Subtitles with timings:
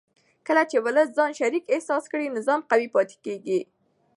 [0.47, 3.59] کله چې ولس ځان شریک احساس کړي نظام قوي پاتې کېږي